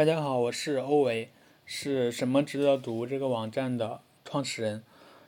[0.00, 1.28] 大家好，我是欧维，
[1.66, 4.82] 是什么值得读这个网站的创始人。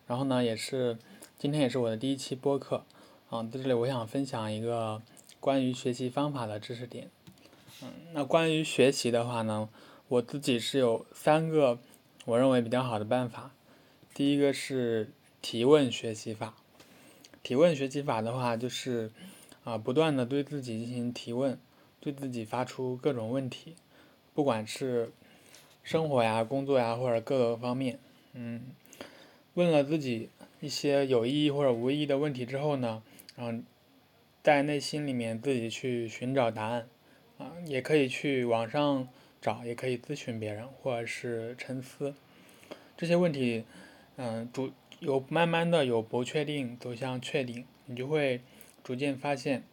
[0.07, 0.97] 然后呢，也是
[1.39, 2.83] 今天也是我的第一期播客
[3.29, 5.03] 啊，在这里我想分享一个
[5.41, 7.11] 关于学习方法的知识点。
[7.83, 9.69] 嗯，那关于学习的话呢，
[10.09, 11.79] 我自己是有三个
[12.25, 13.51] 我认为比较好的办法。
[14.15, 15.11] 第一个是
[15.43, 16.55] 提问学习法。
[17.43, 19.11] 提问学习法的话，就是
[19.65, 21.59] 啊，不断的对自己进行提问，
[22.01, 23.75] 对自己发出各种问题。
[24.35, 25.11] 不管是
[25.83, 27.99] 生活呀、工作呀，或者各个方面，
[28.35, 28.63] 嗯，
[29.55, 30.29] 问了自己
[30.61, 33.03] 一些有意义或者无意义的问题之后呢，
[33.37, 33.63] 然后
[34.43, 36.89] 在内心里面自己去寻找答案，
[37.39, 39.09] 啊，也可以去网上
[39.41, 42.15] 找，也可以咨询别人，或者是沉思。
[42.97, 43.65] 这些问题，
[44.17, 48.41] 嗯，逐有慢慢的有不确定走向确定，你就会
[48.85, 49.65] 逐渐发现，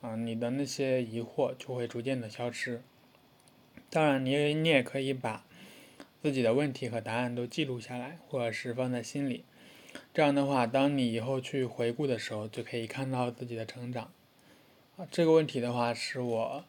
[0.00, 2.82] 啊，你的那些疑惑就会逐渐的消失。
[3.92, 5.44] 当然，你你也可以把
[6.22, 9.44] 自己的问题和答案都记录下来，或者是放在心里。
[10.14, 14.12] 这样的话，当你以后去回顾的时候，就可以看到自己的成长。
[14.96, 16.64] 啊，这个问题的话，是我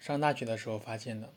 [0.00, 1.30] 上大学的时候发现的。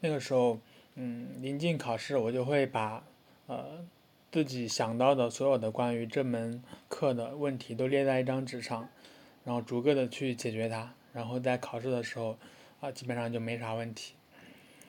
[0.00, 0.60] 那个时候，
[0.96, 3.02] 嗯，临近考试，我就会把
[3.46, 3.86] 呃
[4.30, 8.86] 自己想到的所有的关于这门课的问题都列在一张纸上，
[9.44, 12.36] 然后逐个的去解决它，然后在考试的时候，
[12.80, 14.12] 啊，基本上就没啥问题。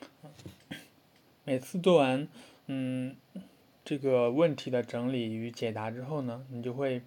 [1.44, 2.28] 每次做完，
[2.66, 3.16] 嗯，
[3.84, 7.02] 这个问题的整理与解答之后呢，你就会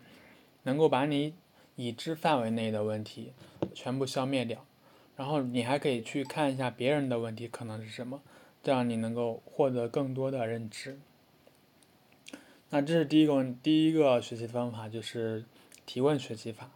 [0.63, 1.33] 能够把你
[1.75, 3.31] 已知范围内的问题
[3.73, 4.65] 全部消灭掉，
[5.15, 8.21] 然后你还可以去看一下别人的问题可能是什么，
[8.61, 10.99] 这样你能够获得更多的认知。
[12.69, 15.45] 那这是第一个问，第一个学习方法就是
[15.85, 16.71] 提问学习法。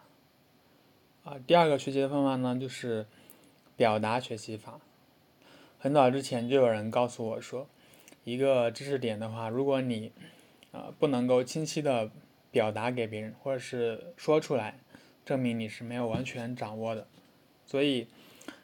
[1.23, 3.05] 啊，第二个学习的方法呢，就是
[3.75, 4.79] 表达学习法。
[5.87, 7.65] 很早之前就有人告诉我说，
[8.25, 10.11] 一个知识点的话，如果你
[10.73, 12.11] 啊不能够清晰的
[12.51, 14.79] 表达给别人，或者是说出来，
[15.23, 17.07] 证明你是没有完全掌握的。
[17.65, 18.09] 所以，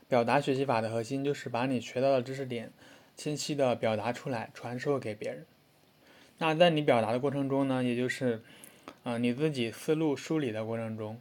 [0.09, 2.73] 表达学习法的核心就是把你学到的知识点
[3.15, 5.45] 清晰的表达出来，传授给别人。
[6.39, 8.43] 那在你表达的过程中呢，也就是
[9.03, 11.17] 啊你自己思路梳理的过程中，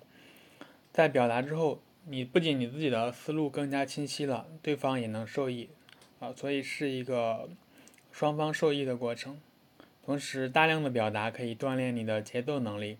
[0.92, 5.70] 在表达之后，你不仅你自己的思路更加清晰了，对方也能受益。
[6.22, 7.48] 啊，所以是一个
[8.12, 9.40] 双方受益的过程。
[10.04, 12.96] 同时，大量的表达可以锻炼你的节奏能力，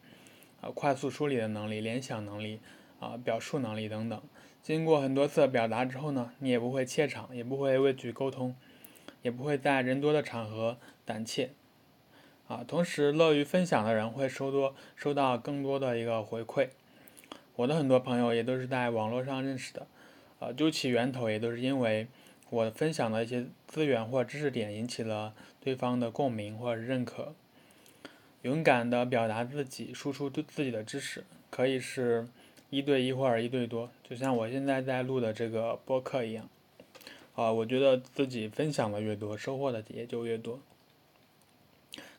[0.61, 2.59] 啊，快速梳理的能力、联想能力，
[2.99, 4.21] 啊，表述能力等等。
[4.61, 8.57] 经过很多次表达之后呢，你也不会怯场，也不会畏惧沟通，
[9.23, 11.51] 也不会在人多的场合胆怯。
[12.49, 16.71] 啊，同时，乐于分享的人会收多收到更多的一个回馈。
[17.55, 19.87] 我的很多朋友也都是在网络上认识的，
[20.41, 22.09] 啊，究其源头也都是因为。
[22.53, 27.33] 我分享的一些资源或知识点引起了对方的共鸣或者认可。
[28.43, 32.29] 勇敢的表达自己，输出对自己的知识，可以是
[32.69, 36.47] 一对一或者一对多，就像我现在在录的这个播客一样。
[37.35, 40.61] 啊，我觉得自己分享的越多，收获的也就越多。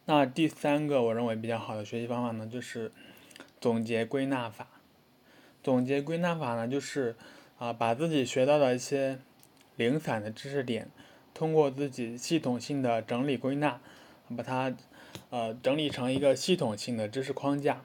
[0.06, 2.92] 那第三个我认为比较好的学习方法呢，就是
[3.62, 4.68] 总结归纳法。
[5.62, 7.16] 总结归纳法呢，就是
[7.60, 9.20] 啊，把自己学到的一些。
[9.76, 10.90] 零散的知识点，
[11.34, 13.80] 通过自己系统性的整理归纳，
[14.36, 14.76] 把它
[15.30, 17.82] 呃整理成一个系统性的知识框架。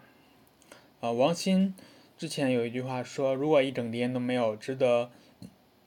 [1.01, 1.75] 呃，王鑫
[2.17, 5.11] 之前有一句话说：“如果一整天都没有值得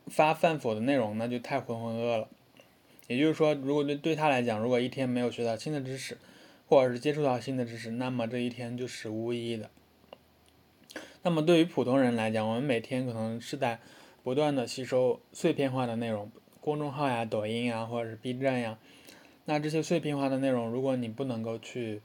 [0.08, 2.28] 发饭否的内容，那就太浑浑噩了。”
[3.08, 6.18] 也就是说，如果对对他来讲，如果一天没有学到新的知识，
[6.70, 9.70] 或者是接触到新的知识，那么这一天就是无意义的。
[11.24, 13.80] 那么对于普通人来讲，我们每天可能是在
[14.24, 18.78] 不断的吸收碎片化的内容，公众号呀、抖音呀，或者是 B 站呀，
[19.46, 22.02] 那这些碎片化的内容，如果你不能够去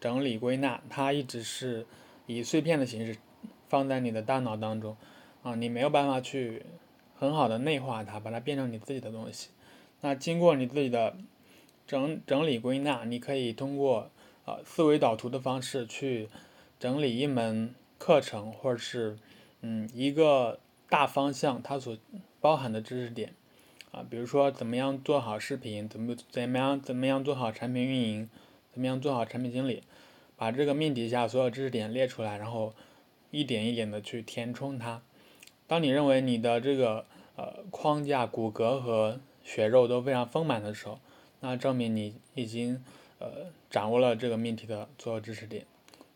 [0.00, 1.86] 整理归纳，它一直是
[2.26, 3.18] 以碎片的形式
[3.68, 4.96] 放在你的大脑当中，
[5.42, 6.64] 啊，你没有办法去
[7.14, 9.50] 很好的内化它，把它变成你自己的东西。
[10.00, 11.14] 那经过你自己的
[11.86, 14.10] 整整理归纳，你可以通过
[14.46, 16.30] 呃思维导图的方式去
[16.80, 19.18] 整理一门课程，或者是
[19.60, 20.58] 嗯一个。
[20.92, 21.96] 大方向它所
[22.38, 23.32] 包含的知识点，
[23.92, 28.28] 啊，比如说怎么样做好视频，怎么怎么样怎么样做好产品运营，
[28.70, 29.82] 怎么样做好产品经理，
[30.36, 32.74] 把这个命题下所有知识点列出来，然后
[33.30, 35.00] 一点一点的去填充它。
[35.66, 37.06] 当你认为你的这个
[37.36, 41.00] 呃框架骨骼和血肉都非常丰满的时候，
[41.40, 42.84] 那证明你已经
[43.18, 45.64] 呃掌握了这个命题的所有知识点，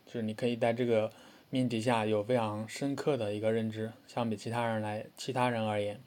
[0.05, 1.11] 就是你可以在这个。
[1.49, 6.01] 命题下有非常深刻的一个认知，相比其他人来，其他人而言，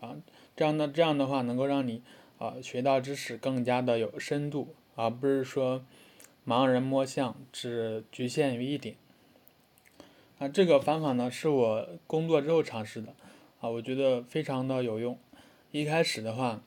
[0.00, 0.16] 啊，
[0.54, 2.02] 这样的这样的话能够让你
[2.38, 5.82] 啊学到知识更加的有深度，而不是说
[6.46, 8.96] 盲人摸象，只局限于一点。
[10.38, 13.14] 啊，这个方法呢是我工作之后尝试的，
[13.60, 15.18] 啊，我觉得非常的有用。
[15.70, 16.62] 一开始的话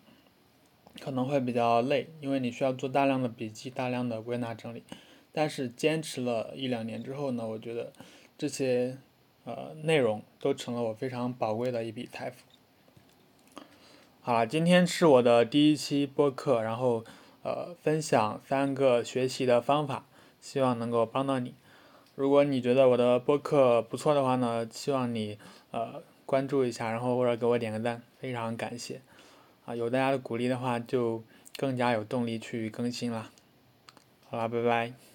[1.00, 4.84] 可能会比较累，因为你需要做大量的笔记，大量的归纳整理。
[5.34, 7.92] 但是坚持了一两年之后呢，我觉得
[8.38, 8.98] 这些
[9.46, 12.38] 呃内容都成了我非常宝贵的一笔财富。
[14.22, 17.04] 好了，今天是我的第一期播客，然后
[17.44, 20.06] 呃分享三个学习的方法，
[20.40, 21.56] 希望能够帮到你。
[22.14, 25.40] 如果你觉得我的播客不错的话呢，希望你
[25.72, 29.02] 呃关注一下，然后或者给我点个赞，非常感谢。
[29.66, 31.24] 啊，有大家的鼓励的话，就
[31.56, 33.32] 更加有动力去更新了。
[34.30, 35.11] 好了，拜拜。